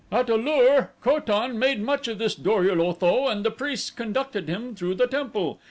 [0.11, 3.91] "At A lur, Ko tan made much of this Dor ul Otho and the priests
[3.91, 5.59] conducted him through the temple.